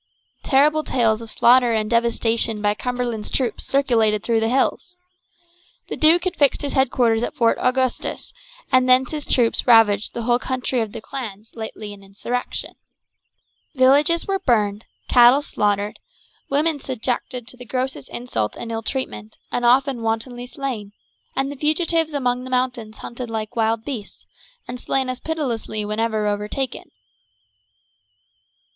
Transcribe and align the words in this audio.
Terrible 0.41 0.83
tales 0.83 1.21
of 1.21 1.29
slaughter 1.29 1.73
and 1.73 1.87
devastation 1.87 2.59
by 2.59 2.73
Cumberland's 2.73 3.29
troops 3.29 3.63
circulated 3.65 4.23
through 4.23 4.39
the 4.39 4.49
hills. 4.49 4.97
The 5.89 5.95
duke 5.95 6.23
had 6.23 6.35
fixed 6.35 6.63
his 6.63 6.73
headquarters 6.73 7.21
at 7.21 7.35
Fort 7.35 7.59
Augustus, 7.61 8.33
and 8.71 8.89
thence 8.89 9.11
his 9.11 9.27
troops 9.27 9.67
ravaged 9.67 10.15
the 10.15 10.23
whole 10.23 10.39
country 10.39 10.79
of 10.79 10.91
the 10.91 11.01
clans 11.01 11.55
lately 11.55 11.93
in 11.93 12.01
insurrection. 12.03 12.77
Villages 13.75 14.25
were 14.25 14.39
burned, 14.39 14.85
cattle 15.07 15.43
slaughtered, 15.43 15.99
women 16.49 16.79
subjected 16.79 17.47
to 17.47 17.55
the 17.55 17.63
grossest 17.63 18.09
insult 18.09 18.55
and 18.55 18.71
ill 18.71 18.81
treatment, 18.81 19.37
and 19.51 19.63
often 19.63 20.01
wantonly 20.01 20.47
slain, 20.47 20.93
and 21.35 21.51
the 21.51 21.55
fugitives 21.55 22.15
among 22.15 22.43
the 22.43 22.49
mountains 22.49 22.97
hunted 22.97 23.29
like 23.29 23.55
wild 23.55 23.85
beasts, 23.85 24.25
and 24.67 24.79
slain 24.79 25.09
as 25.09 25.19
pitilessly 25.19 25.85
whenever 25.85 26.25
overtaken. 26.25 26.89